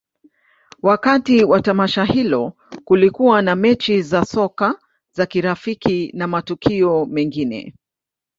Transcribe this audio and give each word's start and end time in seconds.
Wakati 0.81 1.43
wa 1.43 1.61
tamasha 1.61 2.03
hilo, 2.03 2.53
kulikuwa 2.85 3.41
na 3.41 3.55
mechi 3.55 4.01
za 4.01 4.25
soka 4.25 4.79
za 5.11 5.25
kirafiki 5.25 6.11
na 6.13 6.27
matukio 6.27 7.05
mengine. 7.05 7.73